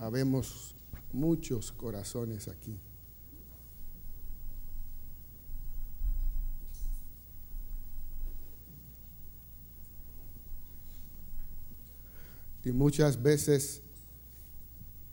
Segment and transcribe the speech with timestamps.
[0.00, 0.74] habemos
[1.12, 2.80] muchos corazones aquí.
[12.64, 13.82] Y muchas veces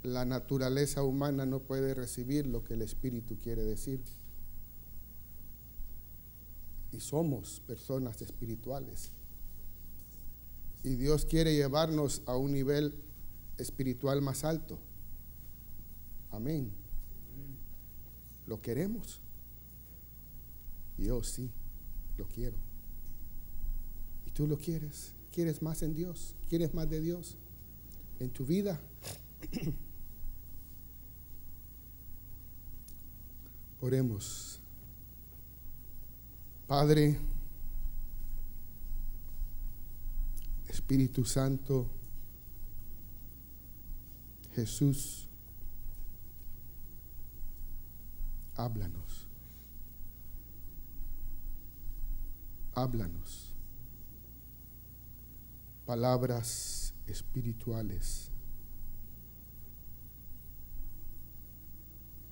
[0.03, 4.01] la naturaleza humana no puede recibir lo que el Espíritu quiere decir.
[6.93, 9.11] Y somos personas espirituales.
[10.83, 13.06] Y Dios quiere llevarnos a un nivel
[13.57, 14.79] espiritual más alto.
[16.31, 16.71] Amén.
[18.45, 19.19] ¿Lo queremos?
[20.97, 21.51] Yo sí,
[22.17, 22.57] lo quiero.
[24.25, 25.13] ¿Y tú lo quieres?
[25.31, 26.35] ¿Quieres más en Dios?
[26.49, 27.37] ¿Quieres más de Dios
[28.19, 28.79] en tu vida?
[33.81, 34.59] Oremos.
[36.67, 37.17] Padre,
[40.67, 41.89] Espíritu Santo,
[44.57, 45.29] Jesús,
[48.55, 49.27] háblanos.
[52.73, 53.53] Háblanos.
[55.85, 58.31] Palabras espirituales.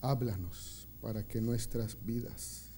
[0.01, 2.71] Háblanos para que nuestras vidas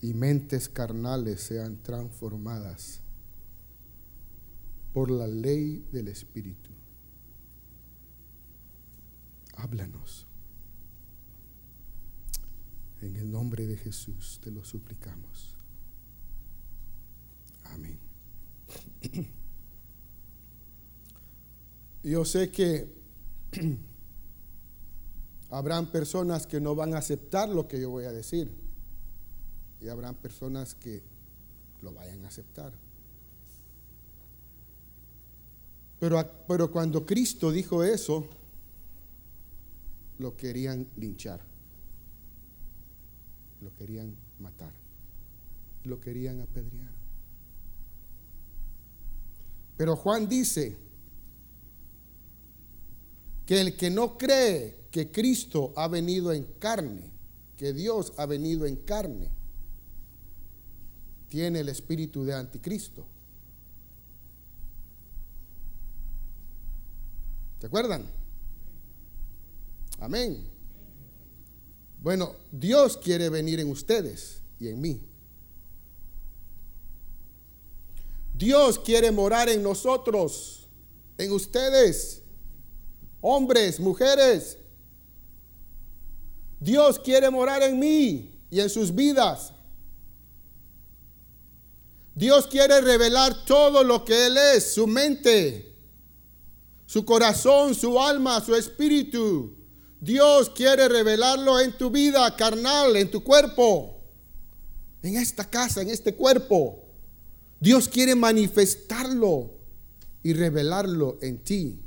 [0.00, 3.02] y mentes carnales sean transformadas
[4.94, 6.75] por la ley del Espíritu.
[9.56, 10.26] Háblanos.
[13.00, 15.54] En el nombre de Jesús te lo suplicamos.
[17.64, 17.98] Amén.
[22.02, 22.88] Yo sé que
[25.50, 28.50] habrán personas que no van a aceptar lo que yo voy a decir
[29.80, 31.02] y habrán personas que
[31.82, 32.72] lo vayan a aceptar.
[35.98, 38.28] Pero, pero cuando Cristo dijo eso,
[40.18, 41.40] lo querían linchar,
[43.60, 44.72] lo querían matar,
[45.84, 46.92] lo querían apedrear.
[49.76, 50.76] Pero Juan dice
[53.44, 57.10] que el que no cree que Cristo ha venido en carne,
[57.56, 59.30] que Dios ha venido en carne,
[61.28, 63.06] tiene el espíritu de anticristo.
[67.60, 68.06] ¿Se acuerdan?
[69.98, 70.48] Amén.
[72.00, 75.02] Bueno, Dios quiere venir en ustedes y en mí.
[78.34, 80.68] Dios quiere morar en nosotros,
[81.16, 82.22] en ustedes,
[83.20, 84.58] hombres, mujeres.
[86.60, 89.52] Dios quiere morar en mí y en sus vidas.
[92.14, 95.74] Dios quiere revelar todo lo que Él es, su mente,
[96.86, 99.54] su corazón, su alma, su espíritu.
[100.00, 104.00] Dios quiere revelarlo en tu vida carnal, en tu cuerpo,
[105.02, 106.84] en esta casa, en este cuerpo.
[107.58, 109.52] Dios quiere manifestarlo
[110.22, 111.82] y revelarlo en ti.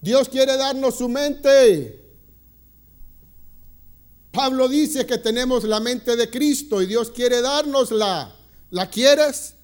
[0.00, 2.00] Dios quiere darnos su mente.
[4.32, 8.34] Pablo dice que tenemos la mente de Cristo y Dios quiere dárnosla.
[8.70, 9.54] ¿La quieres?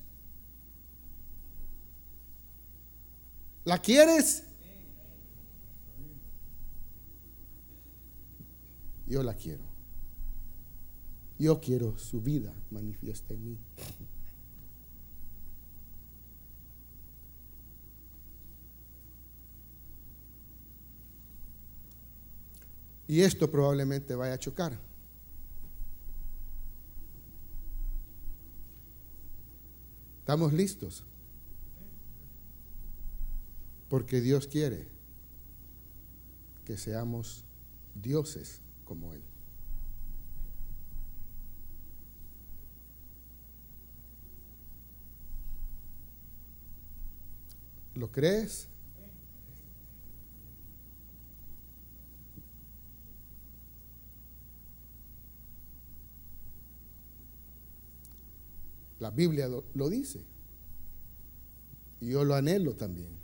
[3.66, 4.44] ¿La quieres?
[9.08, 9.64] Yo la quiero.
[11.36, 13.58] Yo quiero su vida manifiesta en mí.
[23.08, 24.78] Y esto probablemente vaya a chocar.
[30.20, 31.02] ¿Estamos listos?
[33.88, 34.88] Porque Dios quiere
[36.64, 37.44] que seamos
[37.94, 39.22] dioses como Él.
[47.94, 48.68] ¿Lo crees?
[58.98, 60.24] La Biblia lo, dice.
[62.00, 63.15] Y yo lo anhelo también.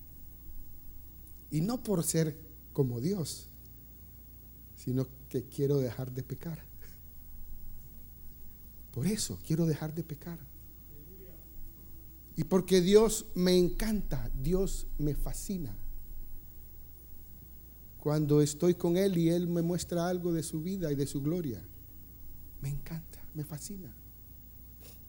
[1.52, 2.36] Y no por ser
[2.72, 3.50] como Dios,
[4.74, 6.58] sino que quiero dejar de pecar.
[8.90, 10.40] Por eso quiero dejar de pecar.
[12.36, 15.76] Y porque Dios me encanta, Dios me fascina.
[17.98, 21.20] Cuando estoy con Él y Él me muestra algo de su vida y de su
[21.20, 21.62] gloria,
[22.62, 23.94] me encanta, me fascina.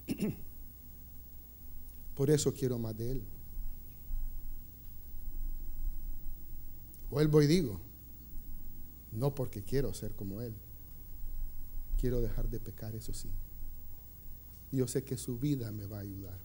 [2.15, 3.32] Por eso quiero más de Él.
[7.13, 7.79] Vuelvo y digo,
[9.11, 10.55] no porque quiero ser como Él,
[11.95, 13.29] quiero dejar de pecar, eso sí.
[14.71, 16.39] Yo sé que su vida me va a ayudar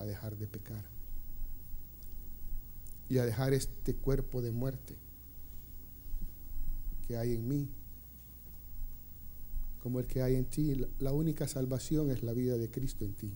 [0.00, 0.84] a dejar de pecar
[3.08, 4.98] y a dejar este cuerpo de muerte
[7.06, 7.70] que hay en mí,
[9.82, 10.74] como el que hay en ti.
[10.98, 13.34] La única salvación es la vida de Cristo en ti.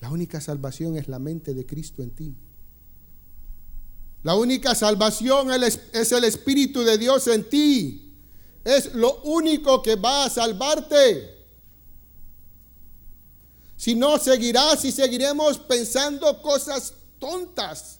[0.00, 2.36] La única salvación es la mente de Cristo en ti.
[4.22, 8.14] La única salvación es el Espíritu de Dios en ti.
[8.64, 11.38] Es lo único que va a salvarte.
[13.76, 17.98] Si no, seguirás y seguiremos pensando cosas tontas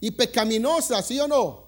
[0.00, 1.64] y pecaminosas, ¿sí o no?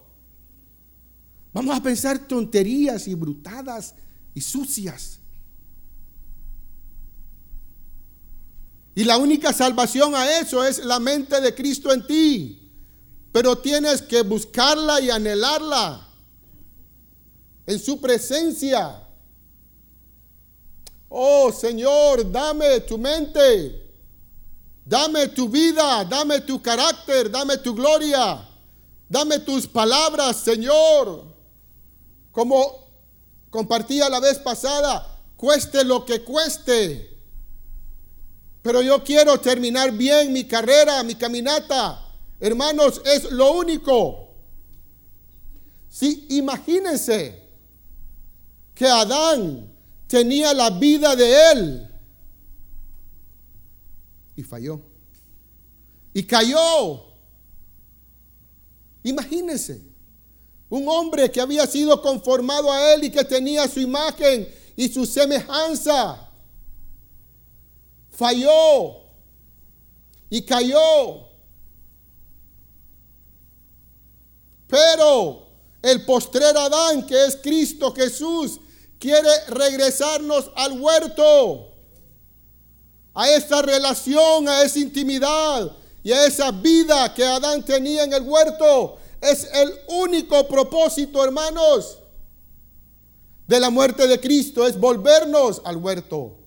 [1.53, 3.93] Vamos a pensar tonterías y brutadas
[4.33, 5.19] y sucias.
[8.95, 12.64] Y la única salvación a eso es la mente de Cristo en ti.
[13.35, 16.07] Pero tienes que buscarla y anhelarla
[17.67, 19.03] en su presencia.
[21.09, 23.91] Oh Señor, dame tu mente,
[24.85, 28.47] dame tu vida, dame tu carácter, dame tu gloria,
[29.09, 31.25] dame tus palabras, Señor.
[32.31, 32.87] Como
[33.49, 37.19] compartía la vez pasada, cueste lo que cueste.
[38.61, 42.04] Pero yo quiero terminar bien mi carrera, mi caminata.
[42.39, 44.33] Hermanos, es lo único.
[45.89, 47.41] Si imagínense
[48.73, 49.73] que Adán
[50.07, 51.91] tenía la vida de él
[54.35, 54.81] y falló.
[56.13, 57.05] Y cayó.
[59.03, 59.81] Imagínense.
[60.69, 65.05] Un hombre que había sido conformado a él y que tenía su imagen y su
[65.05, 66.29] semejanza.
[68.09, 69.03] Falló
[70.29, 71.34] y cayó.
[74.75, 75.47] Pero
[75.81, 78.59] el postrer Adán, que es Cristo Jesús,
[78.99, 81.71] quiere regresarnos al huerto,
[83.13, 85.71] a esa relación, a esa intimidad
[86.03, 91.99] y a esa vida que Adán tenía en el huerto es el único propósito, hermanos,
[93.47, 96.37] de la muerte de Cristo, es volvernos al huerto.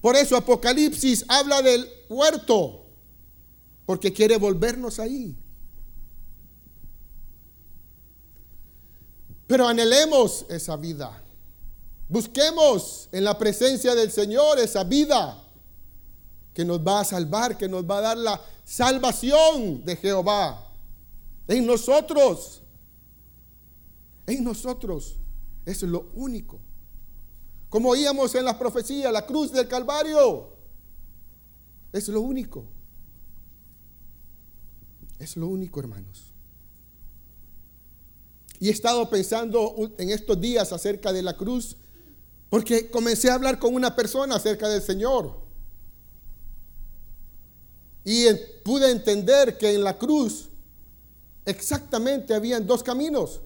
[0.00, 2.86] Por eso Apocalipsis habla del huerto,
[3.86, 5.36] porque quiere volvernos ahí.
[9.54, 11.22] Pero anhelemos esa vida.
[12.08, 15.40] Busquemos en la presencia del Señor esa vida
[16.52, 20.72] que nos va a salvar, que nos va a dar la salvación de Jehová
[21.46, 22.62] en nosotros.
[24.26, 25.18] En nosotros.
[25.64, 26.58] Es lo único.
[27.68, 30.48] Como oíamos en las profecías, la cruz del Calvario.
[31.92, 32.64] Es lo único.
[35.20, 36.33] Es lo único, hermanos.
[38.60, 41.76] Y he estado pensando en estos días acerca de la cruz,
[42.50, 45.42] porque comencé a hablar con una persona acerca del Señor.
[48.04, 48.26] Y
[48.64, 50.50] pude entender que en la cruz
[51.44, 53.40] exactamente habían dos caminos.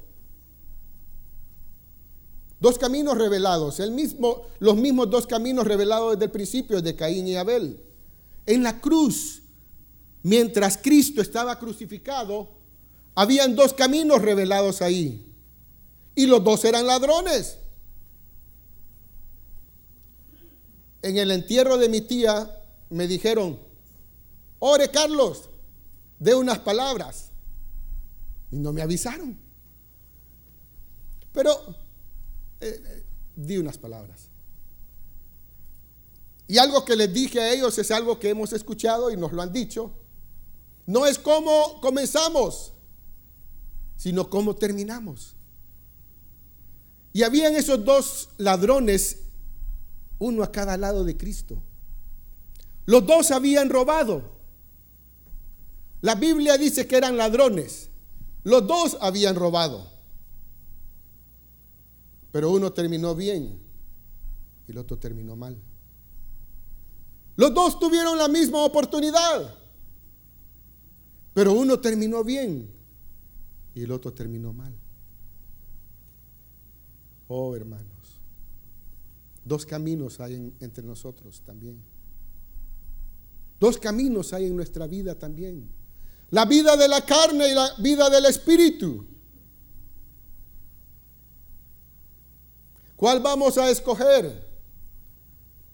[2.61, 7.28] Dos caminos revelados, el mismo, los mismos dos caminos revelados desde el principio de Caín
[7.28, 7.81] y Abel.
[8.46, 9.42] En la cruz,
[10.23, 12.58] mientras Cristo estaba crucificado,
[13.18, 15.34] habían dos caminos revelados ahí.
[16.14, 17.58] Y los dos eran ladrones.
[21.02, 22.48] En el entierro de mi tía
[22.90, 23.58] me dijeron,
[24.60, 25.50] ore Carlos,
[26.20, 27.30] de unas palabras.
[28.52, 29.37] Y no me avisaron.
[31.32, 31.50] Pero
[32.60, 34.28] eh, eh, di unas palabras.
[36.46, 39.42] Y algo que les dije a ellos es algo que hemos escuchado y nos lo
[39.42, 39.90] han dicho.
[40.87, 42.75] No es cómo comenzamos,
[43.99, 45.35] sino cómo terminamos.
[47.12, 49.25] Y habían esos dos ladrones,
[50.21, 51.61] uno a cada lado de Cristo.
[52.87, 54.38] Los dos habían robado.
[56.00, 57.90] La Biblia dice que eran ladrones.
[58.45, 59.90] Los dos habían robado.
[62.31, 63.61] Pero uno terminó bien
[64.69, 65.61] y el otro terminó mal.
[67.35, 69.57] Los dos tuvieron la misma oportunidad.
[71.35, 72.77] Pero uno terminó bien
[73.78, 74.75] y el otro terminó mal.
[77.28, 78.20] Oh, hermanos,
[79.44, 81.80] dos caminos hay entre nosotros también.
[83.61, 85.70] Dos caminos hay en nuestra vida también.
[86.30, 89.06] La vida de la carne y la vida del espíritu.
[92.97, 94.44] ¿Cuál vamos a escoger?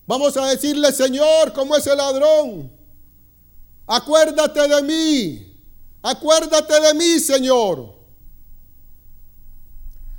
[0.06, 2.70] Vamos a decirle, Señor, como ese ladrón,
[3.86, 5.53] acuérdate de mí
[6.06, 7.94] Acuérdate de mí, Señor.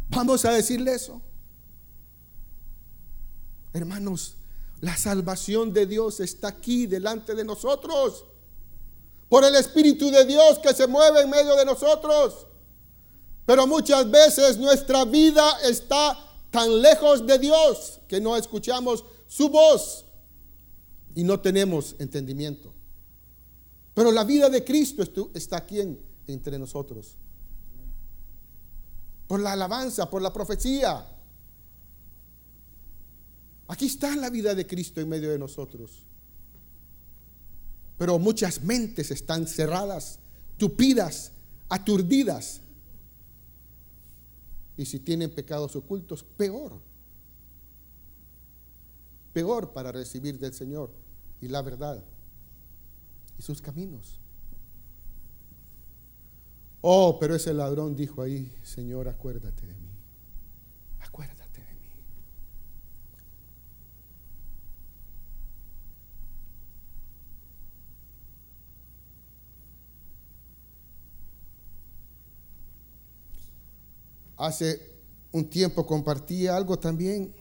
[0.10, 1.22] Vamos a decirle eso.
[3.72, 4.36] Hermanos,
[4.82, 8.26] la salvación de Dios está aquí delante de nosotros.
[9.30, 12.48] Por el Espíritu de Dios que se mueve en medio de nosotros.
[13.46, 16.18] Pero muchas veces nuestra vida está
[16.50, 20.06] tan lejos de Dios que no escuchamos su voz
[21.14, 22.75] y no tenemos entendimiento.
[23.96, 25.80] Pero la vida de Cristo está aquí
[26.28, 27.16] entre nosotros.
[29.26, 31.08] Por la alabanza, por la profecía.
[33.70, 36.06] Aquí está la vida de Cristo en medio de nosotros.
[37.98, 40.20] Pero muchas mentes están cerradas,
[40.58, 41.32] tupidas,
[41.70, 42.60] aturdidas.
[44.76, 46.74] Y si tienen pecados ocultos, peor.
[49.32, 50.92] Peor para recibir del Señor
[51.40, 52.04] y la verdad
[53.38, 54.20] y sus caminos.
[56.82, 59.90] Oh, pero ese ladrón dijo ahí, Señor, acuérdate de mí.
[61.00, 61.90] Acuérdate de mí.
[74.38, 74.80] Hace
[75.32, 77.34] un tiempo compartí algo también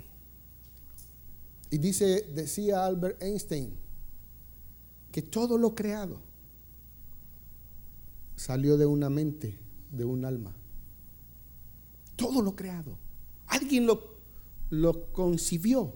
[1.71, 3.84] y dice decía Albert Einstein
[5.15, 6.21] que todo lo creado
[8.35, 9.61] salió de una mente,
[9.93, 10.57] de un alma.
[12.17, 12.99] Todo lo creado.
[13.47, 14.17] Alguien lo,
[14.71, 15.95] lo concibió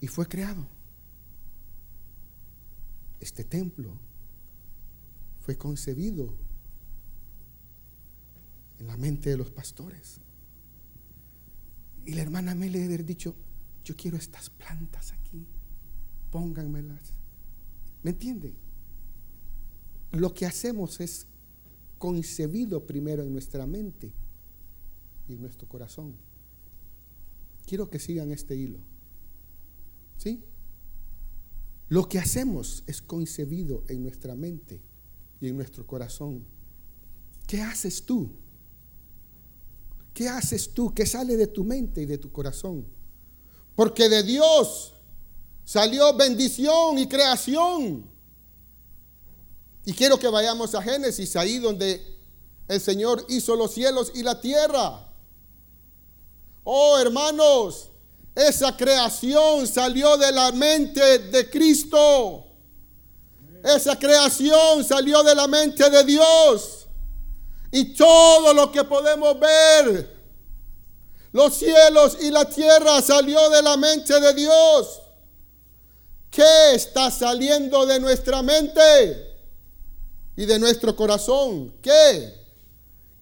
[0.00, 0.66] y fue creado.
[3.20, 3.98] Este templo
[5.40, 6.34] fue concebido
[8.78, 10.22] en la mente de los pastores.
[12.06, 13.36] Y la hermana me le haber dicho,
[13.84, 15.46] yo quiero estas plantas aquí,
[16.30, 17.21] pónganmelas.
[18.02, 18.54] ¿Me entiende?
[20.12, 21.26] lo que hacemos es
[21.98, 24.12] concebido primero en nuestra mente
[25.28, 26.14] y en nuestro corazón.
[27.66, 28.78] Quiero que sigan este hilo.
[30.18, 30.44] ¿Sí?
[31.88, 34.82] Lo que hacemos es concebido en nuestra mente
[35.40, 36.44] y en nuestro corazón.
[37.46, 38.30] ¿Qué haces tú?
[40.12, 40.92] ¿Qué haces tú?
[40.92, 42.86] ¿Qué sale de tu mente y de tu corazón?
[43.74, 44.94] Porque de Dios
[45.64, 48.10] salió bendición y creación.
[49.84, 52.12] Y quiero que vayamos a Génesis, ahí donde
[52.68, 55.08] el Señor hizo los cielos y la tierra.
[56.64, 57.88] Oh, hermanos,
[58.34, 62.46] esa creación salió de la mente de Cristo.
[63.62, 66.86] Esa creación salió de la mente de Dios.
[67.70, 70.16] Y todo lo que podemos ver,
[71.32, 75.01] los cielos y la tierra salió de la mente de Dios.
[76.32, 79.32] ¿Qué está saliendo de nuestra mente?
[80.36, 81.72] y de nuestro corazón.
[81.82, 82.34] ¿Qué?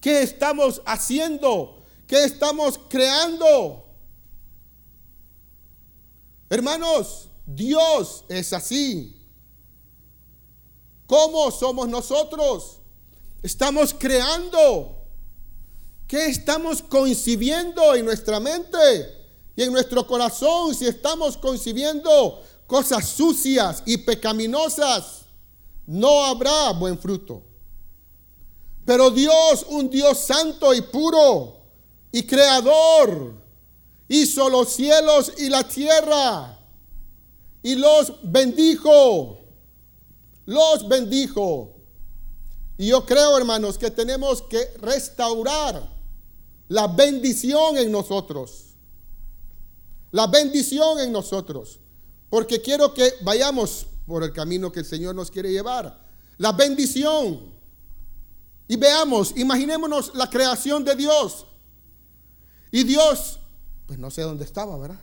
[0.01, 1.83] ¿Qué estamos haciendo?
[2.07, 3.85] ¿Qué estamos creando?
[6.49, 9.17] Hermanos, Dios es así.
[11.07, 12.79] ¿Cómo somos nosotros?
[13.43, 14.97] Estamos creando.
[16.07, 19.19] ¿Qué estamos concibiendo en nuestra mente
[19.55, 25.21] y en nuestro corazón si estamos concibiendo cosas sucias y pecaminosas?
[25.91, 27.43] no habrá buen fruto.
[28.85, 31.57] Pero Dios, un Dios santo y puro
[32.13, 33.35] y creador,
[34.09, 36.59] hizo los cielos y la tierra
[37.61, 39.39] y los bendijo.
[40.47, 41.75] Los bendijo.
[42.79, 45.91] Y yo creo, hermanos, que tenemos que restaurar
[46.69, 48.77] la bendición en nosotros.
[50.13, 51.81] La bendición en nosotros.
[52.31, 56.01] Porque quiero que vayamos por el camino que el Señor nos quiere llevar.
[56.39, 57.53] La bendición.
[58.69, 61.45] Y veamos, imaginémonos la creación de Dios.
[62.71, 63.41] Y Dios,
[63.87, 65.01] pues no sé dónde estaba, ¿verdad?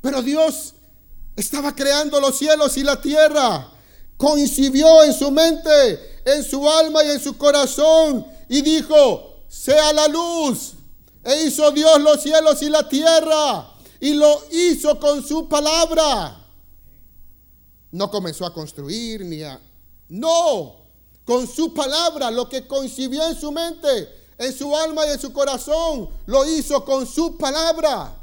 [0.00, 0.74] Pero Dios
[1.36, 3.68] estaba creando los cielos y la tierra.
[4.16, 8.26] Coincidió en su mente, en su alma y en su corazón.
[8.48, 10.74] Y dijo, sea la luz.
[11.24, 13.68] E hizo Dios los cielos y la tierra.
[14.00, 16.46] Y lo hizo con su palabra.
[17.92, 19.60] No comenzó a construir ni a...
[20.08, 20.76] No,
[21.24, 25.32] con su palabra, lo que concibió en su mente, en su alma y en su
[25.32, 28.16] corazón, lo hizo con su palabra.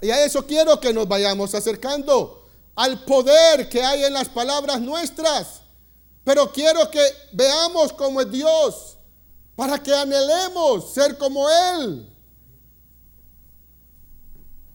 [0.00, 4.80] Y a eso quiero que nos vayamos acercando, al poder que hay en las palabras
[4.80, 5.60] nuestras.
[6.24, 8.96] Pero quiero que veamos cómo es Dios,
[9.56, 12.11] para que anhelemos ser como Él.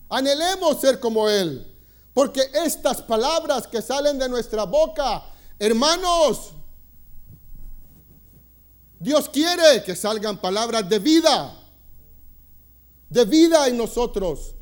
[0.09, 1.73] Anhelemos ser como Él.
[2.13, 5.23] Porque estas palabras que salen de nuestra boca
[5.59, 6.53] Hermanos,
[8.99, 11.53] Dios quiere que salgan palabras de vida,
[13.09, 14.55] de vida en nosotros.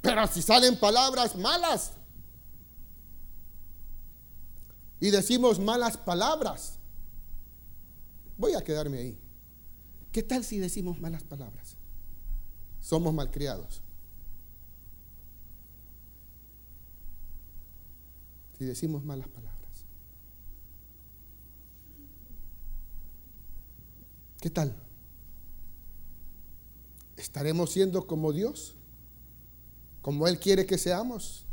[0.00, 1.92] Pero si salen palabras malas
[4.98, 6.78] y decimos malas palabras,
[8.36, 9.20] voy a quedarme ahí.
[10.10, 11.76] ¿Qué tal si decimos malas palabras?
[12.80, 13.82] Somos malcriados.
[18.60, 19.56] Si decimos malas palabras.
[24.38, 24.76] ¿Qué tal?
[27.16, 28.74] ¿Estaremos siendo como Dios?
[30.02, 31.46] Como Él quiere que seamos.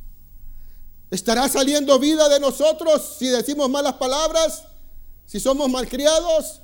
[1.09, 4.65] ¿Estará saliendo vida de nosotros si decimos malas palabras?
[5.25, 6.59] Si somos malcriados.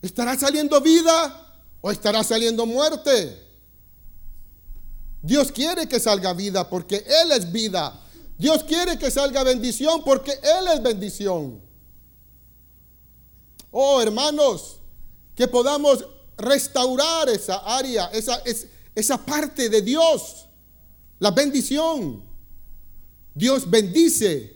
[0.00, 3.46] ¿Estará saliendo vida o estará saliendo muerte?
[5.20, 8.00] Dios quiere que salga vida porque Él es vida.
[8.36, 11.60] Dios quiere que salga bendición porque Él es bendición.
[13.70, 14.80] Oh, hermanos,
[15.34, 16.04] que podamos
[16.36, 18.42] restaurar esa área, esa,
[18.94, 20.46] esa parte de Dios,
[21.18, 22.22] la bendición.
[23.34, 24.54] Dios bendice.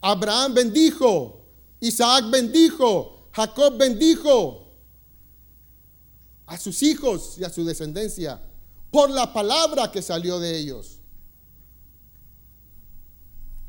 [0.00, 1.40] Abraham bendijo.
[1.80, 3.28] Isaac bendijo.
[3.32, 4.64] Jacob bendijo
[6.46, 8.40] a sus hijos y a su descendencia
[8.90, 10.93] por la palabra que salió de ellos.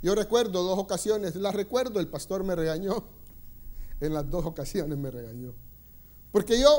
[0.05, 3.05] Yo recuerdo dos ocasiones, las recuerdo, el pastor me regañó
[3.99, 5.55] en las dos ocasiones me regañó.
[6.31, 6.69] Porque yo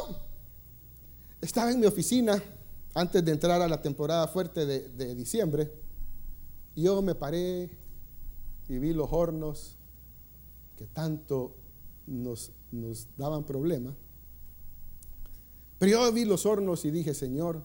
[1.41, 2.41] estaba en mi oficina
[2.95, 5.73] antes de entrar a la temporada fuerte de, diciembre.
[6.77, 7.69] Y yo me paré
[8.69, 9.77] y vi los hornos
[10.77, 11.57] que tanto
[12.07, 13.97] nos, nos daban problemas.
[15.81, 17.65] Pero yo vi los hornos y dije, Señor,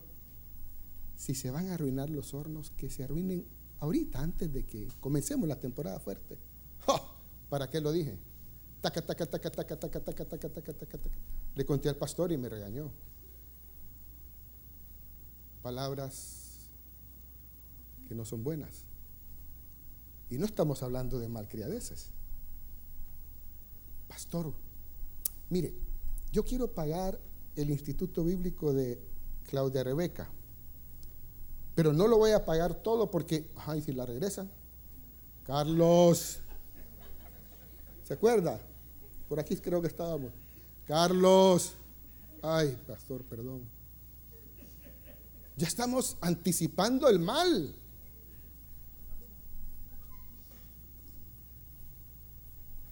[1.15, 3.45] si se van a arruinar los hornos, que se arruinen
[3.81, 6.37] ahorita, antes de que comencemos la temporada fuerte.
[7.49, 8.17] ¿Para qué lo dije?
[11.55, 12.91] Le conté al pastor y me regañó.
[15.61, 16.69] Palabras
[18.07, 18.85] que no son buenas.
[20.29, 22.11] Y no estamos hablando de malcriadeces.
[24.07, 24.53] Pastor,
[25.49, 25.73] mire,
[26.31, 27.19] yo quiero pagar
[27.55, 29.01] el Instituto Bíblico de
[29.49, 30.31] Claudia Rebeca,
[31.75, 34.49] pero no lo voy a pagar todo porque, ay, si la regresan.
[35.43, 36.39] Carlos,
[38.03, 38.59] ¿se acuerda?
[39.27, 40.31] Por aquí creo que estábamos.
[40.85, 41.73] Carlos.
[42.41, 43.61] Ay, pastor, perdón.
[45.55, 47.75] Ya estamos anticipando el mal.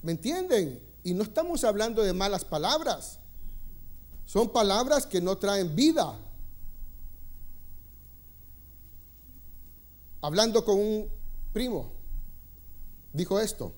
[0.01, 0.79] ¿Me entienden?
[1.03, 3.19] Y no estamos hablando de malas palabras.
[4.25, 6.17] Son palabras que no traen vida.
[10.21, 11.07] Hablando con un
[11.53, 11.91] primo,
[13.13, 13.73] dijo esto.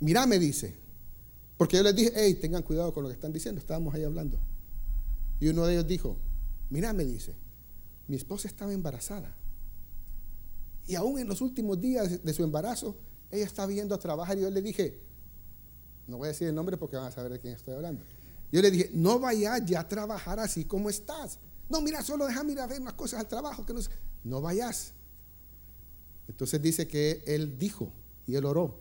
[0.00, 0.76] Mira, me dice.
[1.56, 3.60] Porque yo les dije, hey, tengan cuidado con lo que están diciendo.
[3.60, 4.38] Estábamos ahí hablando.
[5.40, 6.18] Y uno de ellos dijo,
[6.70, 7.34] mira, me dice,
[8.08, 9.34] mi esposa estaba embarazada.
[10.86, 12.96] Y aún en los últimos días de su embarazo,
[13.30, 15.00] ella estaba yendo a trabajar y yo le dije,
[16.06, 18.04] no voy a decir el nombre porque van a saber de quién estoy hablando.
[18.52, 21.38] Yo le dije, no vayas ya a trabajar así como estás.
[21.68, 23.66] No, mira, solo ir a ver unas cosas al trabajo.
[23.66, 23.80] Que no,
[24.26, 24.92] no vayas.
[26.28, 27.92] Entonces dice que él dijo
[28.26, 28.80] y él oró.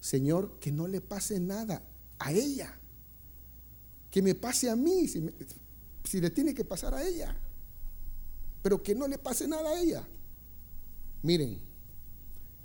[0.00, 1.82] Señor, que no le pase nada
[2.18, 2.78] a ella.
[4.10, 7.36] Que me pase a mí, si, le tiene que pasar a ella.
[8.62, 10.06] Pero que no le pase nada a ella.
[11.22, 11.60] Miren,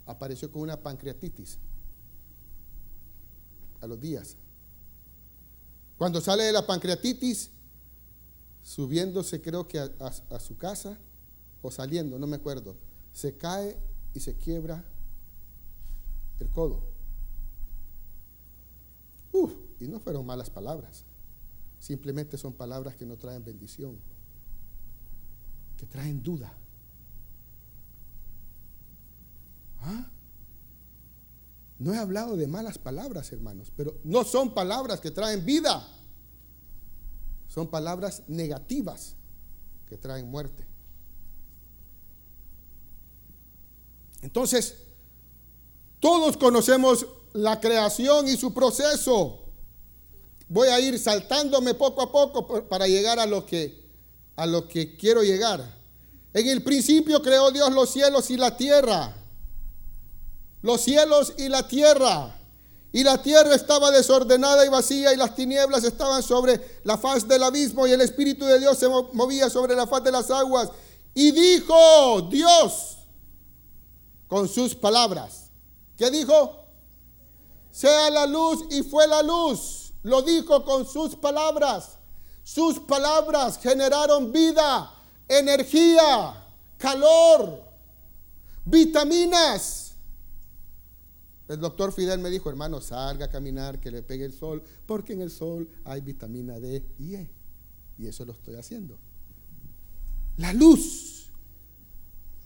[0.05, 1.59] apareció con una pancreatitis
[3.81, 4.35] a los días.
[5.97, 7.51] Cuando sale de la pancreatitis,
[8.63, 10.97] subiéndose creo que a, su casa
[11.67, 12.75] o saliendo, no me acuerdo,
[13.11, 13.77] se cae
[14.13, 14.83] y se quiebra
[16.39, 16.97] el codo
[19.79, 21.03] y no fueron malas palabras.
[21.79, 23.97] Simplemente son palabras que no traen bendición,
[25.77, 26.51] que traen duda.
[29.81, 30.09] ¿Ah?
[31.79, 35.87] No he hablado de malas palabras, hermanos, pero no son palabras que traen vida.
[37.47, 39.15] Son palabras negativas
[39.87, 40.66] que traen muerte.
[44.21, 44.75] Entonces,
[45.99, 49.43] todos conocemos la creación y su proceso.
[50.49, 53.87] Voy a ir saltándome poco a poco para llegar a lo que
[54.37, 55.75] a lo que quiero llegar.
[56.33, 59.15] En el principio creó Dios los cielos y la tierra.
[60.61, 62.39] Los cielos y la tierra.
[62.93, 67.43] Y la tierra estaba desordenada y vacía y las tinieblas estaban sobre la faz del
[67.43, 70.69] abismo y el Espíritu de Dios se movía sobre la faz de las aguas.
[71.13, 72.96] Y dijo Dios,
[74.27, 75.49] con sus palabras.
[75.97, 76.65] ¿Qué dijo?
[77.71, 79.93] Sea la luz y fue la luz.
[80.03, 81.97] Lo dijo con sus palabras.
[82.43, 84.93] Sus palabras generaron vida,
[85.27, 86.45] energía,
[86.77, 87.61] calor,
[88.63, 89.95] vitaminas.
[91.47, 95.13] El doctor Fidel me dijo, hermano, salga a caminar, que le pegue el sol, porque
[95.13, 97.29] en el sol hay vitamina D y E.
[97.97, 98.97] Y eso lo estoy haciendo.
[100.37, 101.29] La luz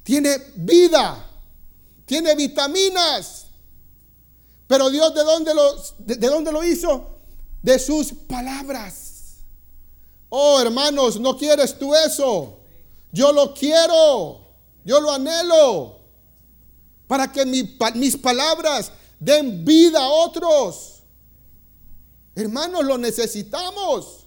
[0.03, 1.30] tiene vida,
[2.11, 3.45] tiene vitaminas.
[4.67, 7.21] Pero Dios de dónde lo, de, dónde lo hizo?
[7.61, 9.37] De sus palabras.
[10.27, 12.59] Oh, hermanos, ¿no quieres tú eso?
[13.13, 14.41] Yo lo quiero.
[14.83, 16.01] Yo lo anhelo.
[17.07, 21.03] Para que mis palabras den vida a otros.
[22.35, 24.25] Hermanos, lo necesitamos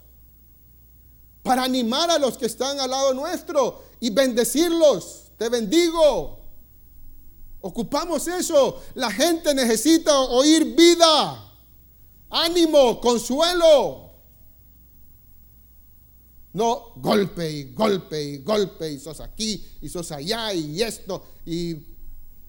[1.42, 5.24] para animar a los que están al lado nuestro y bendecirlos.
[5.36, 6.43] Te bendigo.
[7.66, 8.82] Ocupamos eso.
[8.94, 11.50] La gente necesita oír vida,
[12.28, 14.10] ánimo, consuelo.
[16.52, 21.78] No golpe y golpe y golpe y sos aquí y sos allá y esto y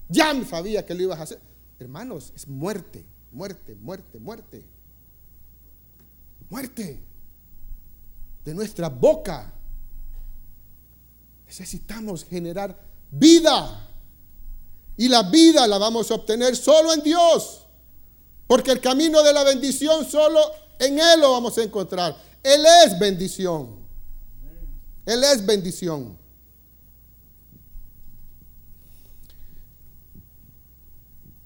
[0.10, 1.40] ya me sabía que lo ibas a hacer.
[1.80, 4.66] Hermanos, es muerte, muerte, muerte, muerte.
[6.50, 7.02] Muerte
[8.44, 9.54] de nuestra boca.
[11.48, 12.78] Necesitamos generar
[13.10, 13.94] vida.
[14.98, 17.66] Y la vida la vamos a obtener solo en Dios.
[18.48, 20.40] Porque el camino de la bendición solo
[20.80, 22.16] en Él lo vamos a encontrar.
[22.44, 23.80] Él es bendición.
[25.06, 26.18] Él es bendición.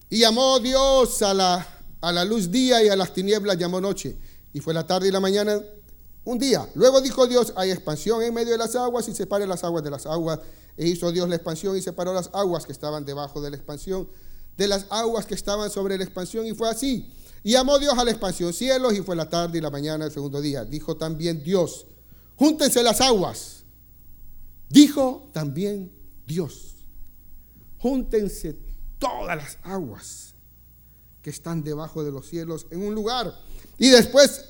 [0.09, 1.67] Y llamó Dios a la,
[2.01, 4.17] a la luz día y a las tinieblas llamó noche.
[4.53, 5.61] Y fue la tarde y la mañana
[6.23, 6.67] un día.
[6.75, 9.89] Luego dijo Dios, hay expansión en medio de las aguas y separe las aguas de
[9.89, 10.39] las aguas.
[10.77, 14.07] E hizo Dios la expansión y separó las aguas que estaban debajo de la expansión
[14.57, 16.45] de las aguas que estaban sobre la expansión.
[16.45, 17.09] Y fue así.
[17.43, 20.11] Y llamó Dios a la expansión cielos y fue la tarde y la mañana el
[20.11, 20.65] segundo día.
[20.65, 21.85] Dijo también Dios,
[22.35, 23.63] júntense las aguas.
[24.69, 25.91] Dijo también
[26.27, 26.75] Dios,
[27.79, 28.59] júntense
[28.99, 30.35] todas las aguas
[31.21, 33.33] que están debajo de los cielos en un lugar.
[33.77, 34.45] Y después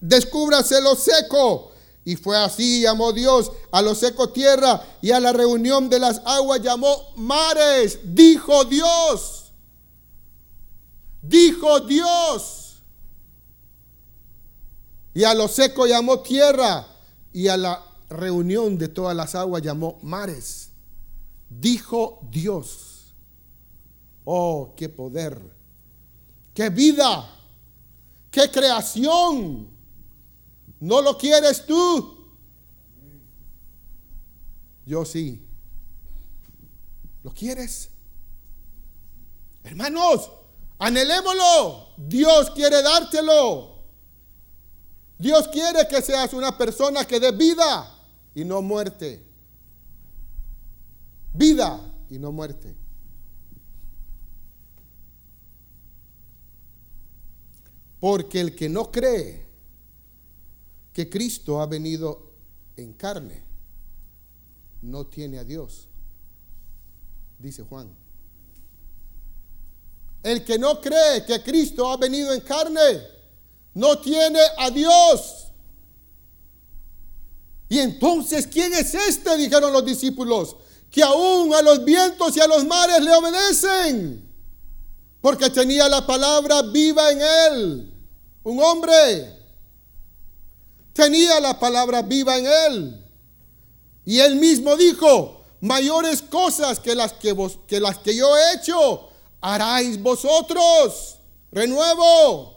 [0.00, 1.72] descúbrase lo seco.
[2.04, 6.22] Y fue así, llamó Dios a lo seco tierra y a la reunión de las
[6.24, 7.98] aguas llamó mares.
[8.02, 9.52] Dijo Dios.
[11.20, 12.80] Dijo Dios.
[15.12, 16.86] Y a lo seco llamó tierra
[17.32, 20.70] y a la reunión de todas las aguas llamó mares.
[21.50, 23.14] Dijo Dios.
[24.24, 25.38] Oh, qué poder.
[26.54, 27.34] Qué vida.
[28.30, 29.77] Qué creación
[30.80, 32.16] ¿No lo quieres tú?
[34.86, 35.44] Yo sí.
[37.22, 37.90] ¿Lo quieres?
[39.64, 40.30] Hermanos,
[40.78, 41.88] anhelémoslo.
[41.96, 43.78] Dios quiere dártelo.
[45.18, 47.92] Dios quiere que seas una persona que dé vida
[48.34, 49.26] y no muerte.
[51.34, 52.76] Vida y no muerte.
[57.98, 59.47] Porque el que no cree
[60.98, 62.32] que Cristo ha venido
[62.76, 63.40] en carne,
[64.82, 65.86] no tiene a Dios,
[67.38, 67.96] dice Juan.
[70.24, 73.00] El que no cree que Cristo ha venido en carne,
[73.74, 75.52] no tiene a Dios.
[77.68, 79.36] Y entonces, ¿quién es este?
[79.36, 80.56] Dijeron los discípulos,
[80.90, 84.28] que aún a los vientos y a los mares le obedecen,
[85.20, 87.94] porque tenía la palabra viva en él,
[88.42, 89.37] un hombre
[90.98, 93.06] tenía la palabra viva en él.
[94.04, 98.54] Y él mismo dijo, mayores cosas que las que, vos, que las que yo he
[98.54, 99.08] hecho,
[99.40, 101.18] haráis vosotros.
[101.52, 102.56] Renuevo.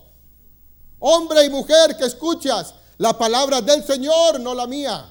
[0.97, 5.07] Hombre y mujer que escuchas la palabra del Señor, no la mía.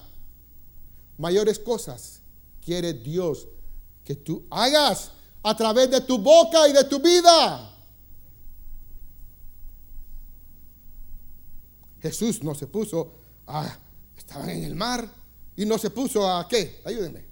[1.17, 2.23] Mayores cosas
[2.65, 3.47] quiere Dios
[4.05, 5.13] que tú hagas
[5.45, 7.77] a través de tu boca y de tu vida.
[12.03, 13.20] Jesús no se puso
[13.53, 13.77] Ah,
[14.17, 15.09] estaban en el mar
[15.57, 17.25] y no se puso a qué, ayúdenme,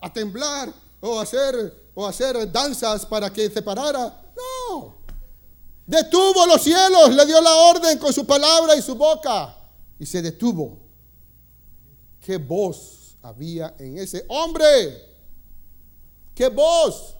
[0.00, 4.32] a temblar o a hacer, o hacer danzas para que se parara.
[4.70, 4.94] No,
[5.84, 9.56] detuvo los cielos, le dio la orden con su palabra y su boca
[9.98, 10.78] y se detuvo.
[12.20, 15.04] ¿Qué voz había en ese hombre?
[16.32, 17.16] ¿Qué voz?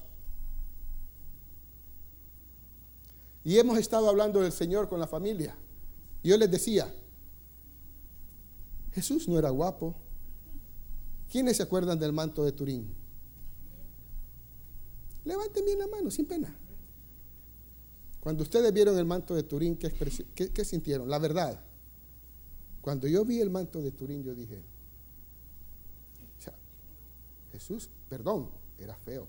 [3.43, 5.57] Y hemos estado hablando del Señor con la familia.
[6.23, 6.95] Yo les decía,
[8.99, 9.95] Jesús no era guapo.
[11.31, 12.93] ¿Quiénes se acuerdan del manto de Turín?
[15.25, 16.53] Levanten bien la mano, sin pena.
[18.19, 19.93] Cuando ustedes vieron el manto de Turín, ¿qué,
[20.35, 21.09] qué, sintieron?
[21.09, 21.63] La verdad.
[22.81, 24.65] Cuando yo vi el manto de Turín, yo dije,
[27.53, 29.29] Jesús, perdón, era feo.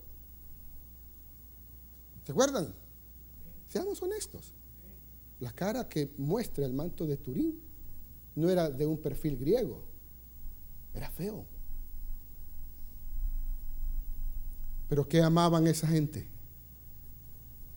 [2.26, 2.74] ¿Se acuerdan?
[3.68, 4.52] Seamos honestos.
[5.40, 7.69] La cara que muestra el manto de Turín
[8.36, 9.86] no era de un perfil griego,
[10.94, 11.46] era feo.
[14.88, 16.28] Pero ¿qué amaban esa gente?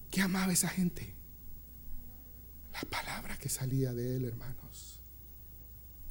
[0.09, 1.15] ¿Qué amaba esa gente?
[2.73, 4.99] La palabra que salía de él, hermanos.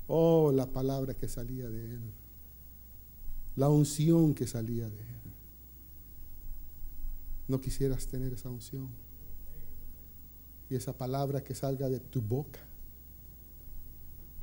[0.06, 2.12] Oh, la palabra que salía de él.
[3.56, 5.32] La unción que salía de él.
[7.48, 8.88] No quisieras tener esa unción.
[10.70, 12.60] Y esa palabra que salga de tu boca.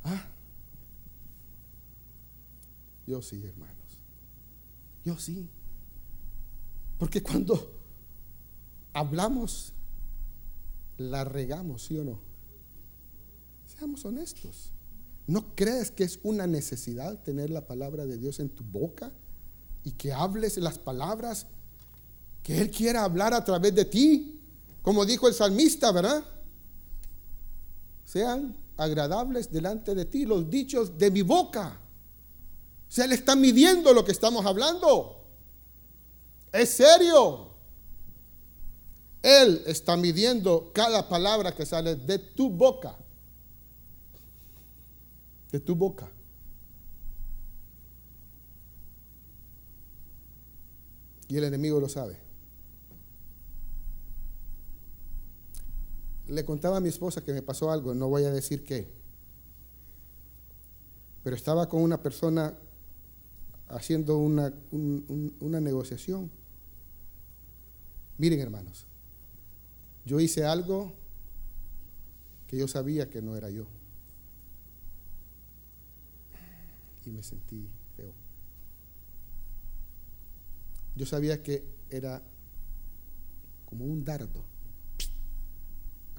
[0.04, 0.28] Ah.
[3.06, 4.00] Yo sí, hermanos.
[5.04, 5.48] Yo sí.
[6.98, 7.78] Porque cuando
[8.92, 9.72] hablamos,
[10.96, 12.20] la regamos, ¿sí o no?
[13.66, 14.72] Seamos honestos.
[15.26, 19.12] ¿No crees que es una necesidad tener la palabra de Dios en tu boca
[19.84, 21.46] y que hables las palabras
[22.42, 24.40] que Él quiera hablar a través de ti?
[24.82, 26.24] Como dijo el salmista, ¿verdad?
[28.04, 31.78] Sean agradables delante de ti los dichos de mi boca.
[32.88, 35.22] O sea, Él está midiendo lo que estamos hablando.
[36.50, 37.50] Es serio.
[39.22, 42.96] Él está midiendo cada palabra que sale de tu boca.
[45.52, 46.10] De tu boca.
[51.28, 52.29] Y el enemigo lo sabe.
[56.30, 58.88] Le contaba a mi esposa que me pasó algo, no voy a decir qué.
[61.22, 62.54] Pero estaba con una persona
[63.68, 66.30] haciendo una, una negociación
[68.20, 68.84] Miren hermanos,
[70.04, 70.92] yo hice algo
[72.46, 73.64] que yo sabía que no era yo.
[77.06, 77.66] Y me sentí
[77.96, 78.12] feo.
[80.96, 82.22] Yo sabía que era
[83.64, 84.44] como un dardo.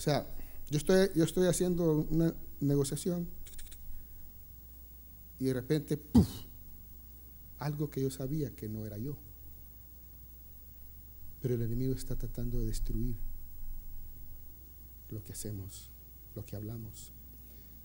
[0.01, 0.27] O sea,
[0.71, 3.29] yo estoy, yo estoy haciendo una negociación
[5.37, 6.27] y de repente, ¡puf!
[7.59, 9.15] algo que yo sabía que no era yo.
[11.39, 13.15] Pero el enemigo está tratando de destruir
[15.11, 15.91] lo que hacemos,
[16.33, 17.13] lo que hablamos.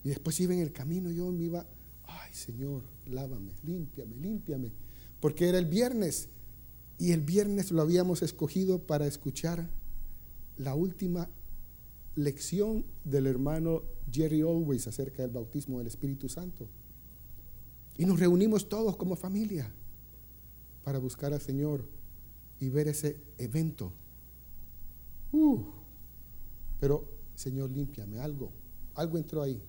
[0.03, 1.67] Y después iba en el camino, yo me iba,
[2.05, 4.73] ay Señor, lávame, límpiame, límpiame.
[5.21, 6.31] Porque era el viernes
[6.99, 9.69] y el viernes lo habíamos escogido para escuchar
[10.57, 11.29] la última
[12.17, 16.69] lección del hermano Jerry Always acerca del bautismo del Espíritu Santo.
[17.97, 19.73] Y nos reunimos todos como familia
[20.83, 21.89] para buscar al Señor
[22.59, 23.93] y ver ese evento.
[25.33, 25.63] Uh,
[26.81, 28.51] pero, Señor, límpiame algo.
[28.95, 29.63] Algo entró ahí.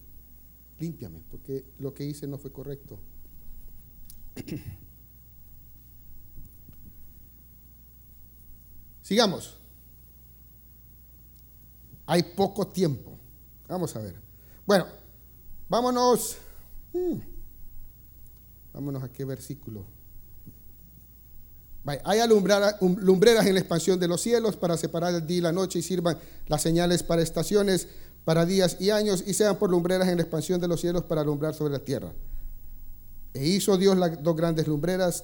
[0.80, 3.00] Límpiame, porque lo que hice no fue correcto.
[9.02, 9.60] Sigamos.
[12.08, 13.20] Hay poco tiempo.
[13.68, 14.16] Vamos a ver.
[14.66, 14.88] Bueno,
[15.70, 16.38] vámonos.
[16.94, 17.20] Hmm,
[18.74, 19.86] vámonos a qué versículo.
[22.04, 25.80] Hay lumbreras en la expansión de los cielos para separar el día y la noche
[25.80, 26.18] y sirvan
[26.48, 27.88] las señales para estaciones,
[28.26, 31.22] para días y años y sean por lumbreras en la expansión de los cielos para
[31.22, 32.12] alumbrar sobre la tierra.
[33.34, 35.24] E hizo Dios las dos grandes lumbreras.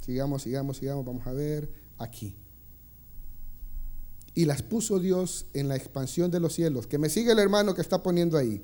[0.00, 1.04] Sigamos, sigamos, sigamos.
[1.04, 2.36] Vamos a ver aquí.
[4.36, 6.86] Y las puso Dios en la expansión de los cielos.
[6.86, 8.62] Que me sigue el hermano que está poniendo ahí.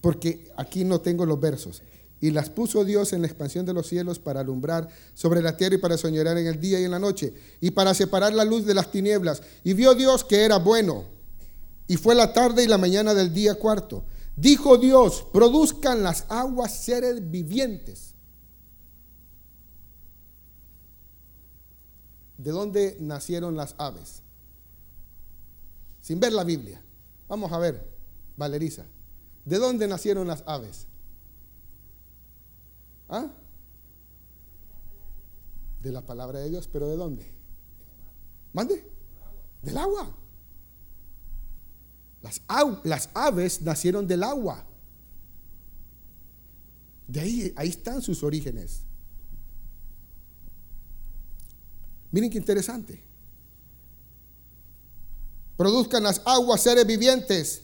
[0.00, 1.82] Porque aquí no tengo los versos
[2.24, 5.74] y las puso Dios en la expansión de los cielos para alumbrar sobre la tierra
[5.74, 8.64] y para soñar en el día y en la noche, y para separar la luz
[8.64, 9.42] de las tinieblas.
[9.62, 11.04] Y vio Dios que era bueno.
[11.86, 14.06] Y fue la tarde y la mañana del día cuarto.
[14.36, 18.14] Dijo Dios, produzcan las aguas seres vivientes.
[22.38, 24.23] ¿De dónde nacieron las aves?
[26.04, 26.84] Sin ver la Biblia.
[27.28, 27.90] Vamos a ver,
[28.36, 28.84] Valeriza.
[29.46, 30.86] ¿De dónde nacieron las aves?
[33.08, 33.32] ¿Ah?
[35.80, 37.32] De la palabra de Dios, pero ¿de dónde?
[38.52, 38.86] ¿Mande?
[39.62, 40.14] Del agua.
[42.20, 42.42] Las,
[42.84, 44.62] las aves nacieron del agua.
[47.08, 48.82] De ahí, ahí están sus orígenes.
[52.10, 53.13] Miren qué interesante.
[55.56, 57.62] Produzcan las aguas seres vivientes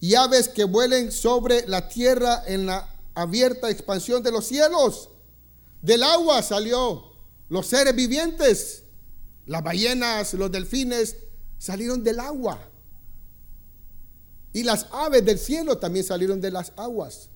[0.00, 5.10] y aves que vuelen sobre la tierra en la abierta expansión de los cielos.
[5.80, 7.12] Del agua salió
[7.48, 8.84] los seres vivientes.
[9.46, 11.16] Las ballenas, los delfines
[11.58, 12.68] salieron del agua.
[14.52, 17.30] Y las aves del cielo también salieron de las aguas.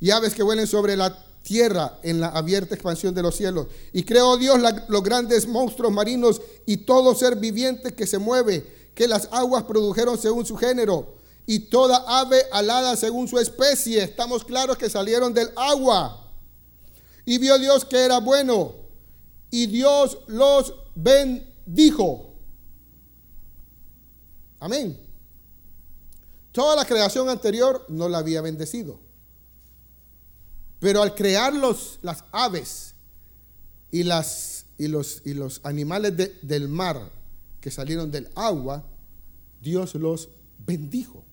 [0.00, 3.68] Y aves que vuelen sobre la tierra en la abierta expansión de los cielos.
[3.92, 9.06] Y creó Dios los grandes monstruos marinos y todo ser viviente que se mueve, que
[9.06, 11.14] las aguas produjeron según su género,
[11.46, 14.02] y toda ave alada según su especie.
[14.02, 16.32] Estamos claros que salieron del agua.
[17.26, 18.74] Y vio Dios que era bueno,
[19.50, 22.34] y Dios los bendijo.
[24.58, 24.98] Amén.
[26.52, 29.03] Toda la creación anterior no la había bendecido.
[30.80, 32.94] Pero al crear las aves
[33.90, 37.10] y, las, y, los, y los animales del mar
[37.60, 38.84] que salieron del agua,
[39.60, 41.24] Dios los bendijo.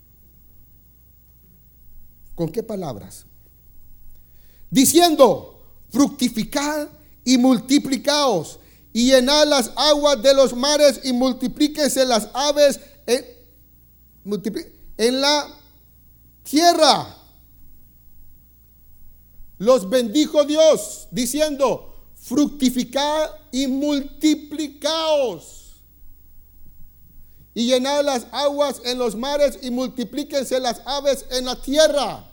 [2.36, 3.26] ¿Con qué palabras?
[4.70, 6.88] Diciendo, fructificad
[7.26, 8.60] y multiplicaos
[8.94, 12.80] y llenad las aguas de los mares y multiplíquense las aves
[14.98, 15.48] en la
[16.44, 17.18] tierra
[19.62, 25.84] los bendijo Dios diciendo, fructificad y multiplicaos.
[27.54, 32.28] Y llenad las aguas en los mares y multiplíquense las aves en la tierra.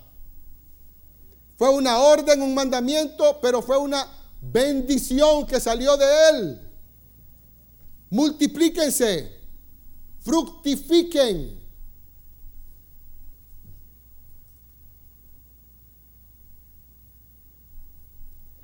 [1.55, 4.07] Fue una orden, un mandamiento, pero fue una
[4.41, 6.59] bendición que salió de él.
[8.09, 9.37] Multiplíquense,
[10.21, 11.58] fructifiquen.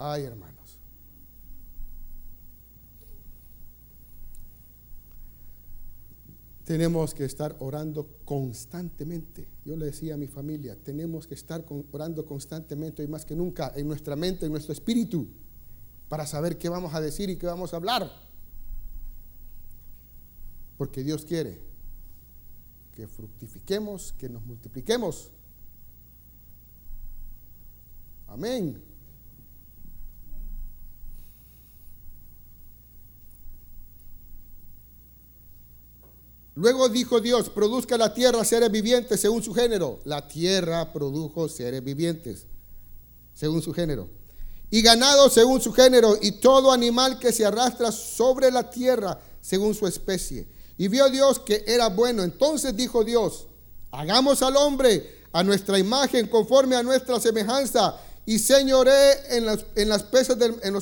[0.08, 0.78] Ay, hermanos.
[6.64, 9.48] Tenemos que estar orando constantemente.
[9.66, 13.74] Yo le decía a mi familia, tenemos que estar orando constantemente y más que nunca
[13.76, 15.28] en nuestra mente, en nuestro espíritu,
[16.08, 18.12] para saber qué vamos a decir y qué vamos a hablar.
[20.78, 21.62] Porque Dios quiere
[22.94, 25.32] que fructifiquemos, que nos multipliquemos.
[28.28, 28.95] Amén.
[36.66, 40.00] Luego dijo Dios, produzca la tierra seres vivientes según su género.
[40.04, 42.48] La tierra produjo seres vivientes
[43.36, 44.10] según su género.
[44.72, 49.76] Y ganado según su género y todo animal que se arrastra sobre la tierra según
[49.76, 50.48] su especie.
[50.76, 52.24] Y vio Dios que era bueno.
[52.24, 53.46] Entonces dijo Dios,
[53.92, 60.02] hagamos al hombre a nuestra imagen conforme a nuestra semejanza y señoré en, en los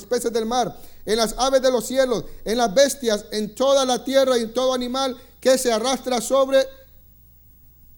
[0.06, 4.02] peces del mar, en las aves de los cielos, en las bestias, en toda la
[4.02, 6.64] tierra y en todo animal que se arrastra sobre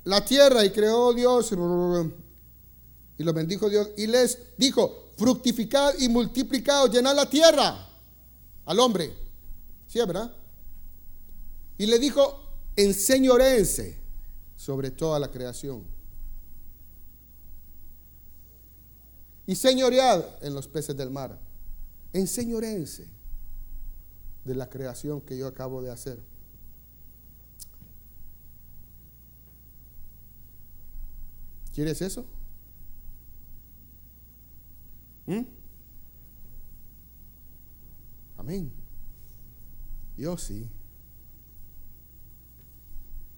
[0.03, 6.91] la tierra y creó Dios y lo bendijo Dios y les dijo, fructificad y multiplicad,
[6.91, 7.89] llenad la tierra
[8.65, 9.15] al hombre.
[9.87, 10.35] ¿Sí, verdad?
[11.79, 12.37] Y le dijo,
[12.75, 13.97] enseñorense
[14.57, 15.87] sobre toda la creación.
[19.47, 21.39] Y señoread en los peces del mar.
[22.13, 23.07] Enseñorense
[24.45, 26.36] de la creación que yo acabo de hacer.
[31.77, 32.25] ¿Quieres eso?
[35.27, 35.43] ¿Mm?
[38.39, 38.73] Amén.
[40.17, 40.71] Yo sí.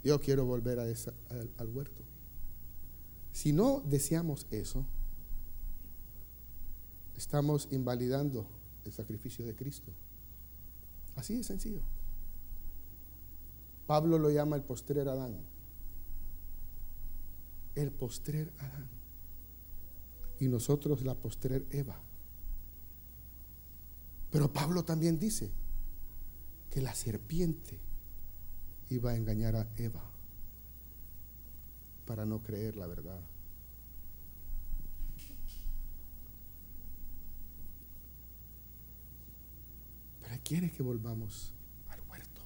[0.05, 1.13] Yo quiero volver a esa,
[1.57, 2.05] al, huerto.
[3.33, 4.87] Si no deseamos eso,
[7.17, 8.47] estamos invalidando
[8.85, 9.91] el sacrificio de Cristo.
[11.17, 11.81] Así de sencillo.
[13.89, 15.58] Pablo lo llama el postrer Adán
[17.83, 18.89] el postrer Adán
[20.41, 22.01] y nosotros la postrer Eva.
[24.31, 25.51] Pero Pablo también dice
[26.71, 27.81] que la serpiente
[28.91, 30.03] iba a engañar a Eva
[32.05, 33.21] para no creer la verdad.
[40.21, 41.53] Pero Él quiere que volvamos
[41.89, 42.43] al huerto.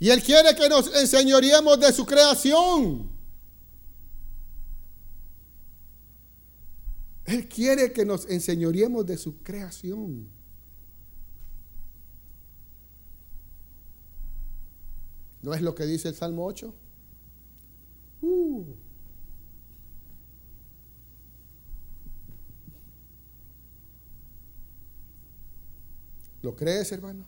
[0.00, 3.13] Y Él quiere que nos enseñoríamos de su creación.
[7.34, 10.28] Él quiere que nos enseñoreemos de su creación.
[15.42, 16.72] ¿No es lo que dice el Salmo 8?
[18.22, 18.64] Uh.
[26.40, 27.24] ¿Lo crees, hermano?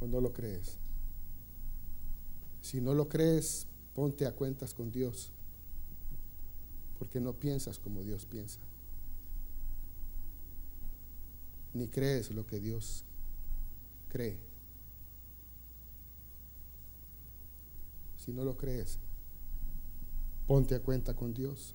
[0.00, 0.76] ¿O no lo crees?
[2.62, 5.32] Si no lo crees, ponte a cuentas con Dios
[6.98, 8.60] porque no piensas como Dios piensa.
[11.78, 13.04] ni crees lo que Dios
[14.08, 14.38] cree.
[18.16, 18.98] Si no lo crees,
[20.46, 21.74] ponte a cuenta con Dios.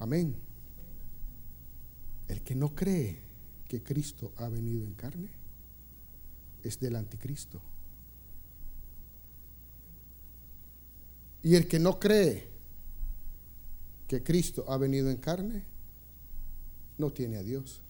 [0.00, 0.36] Amén.
[2.28, 3.20] El que no cree
[3.68, 5.37] que Cristo ha venido en carne
[6.62, 7.60] es del anticristo.
[11.42, 12.48] Y el que no cree
[14.06, 15.64] que Cristo ha venido en carne
[16.96, 17.80] no tiene a Dios.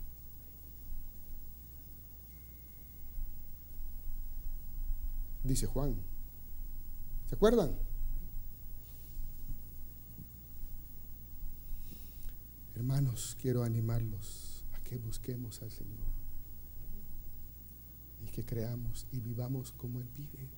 [5.43, 5.97] Dice Juan.
[7.27, 7.77] ¿Se acuerdan?
[12.75, 16.28] Hermanos, quiero animarlos a que busquemos al Señor
[18.21, 20.49] y que creamos y vivamos como Él vive.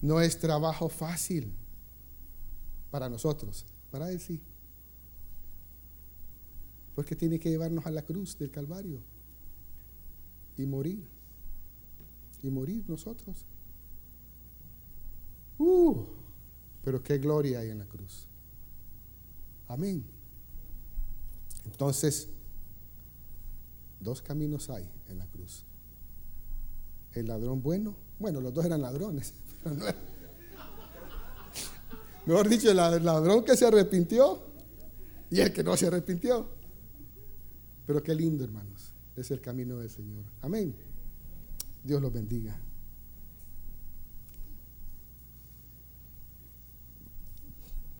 [0.00, 1.52] No es trabajo fácil
[2.90, 4.40] para nosotros, para Él sí.
[6.94, 9.00] Porque tiene que llevarnos a la cruz del Calvario
[10.56, 11.06] y morir.
[12.42, 13.44] Y morir nosotros.
[15.58, 16.04] Uh,
[16.84, 18.26] pero qué gloria hay en la cruz.
[19.66, 20.04] Amén.
[21.64, 22.28] Entonces,
[24.00, 25.64] dos caminos hay en la cruz.
[27.14, 29.32] El ladrón bueno, bueno, los dos eran ladrones,
[32.26, 34.38] Mejor dicho, el ladrón que se arrepintió
[35.30, 36.46] y el que no se arrepintió.
[37.86, 40.24] Pero qué lindo, hermanos, es el camino del Señor.
[40.42, 40.76] Amén.
[41.82, 42.60] Dios los bendiga.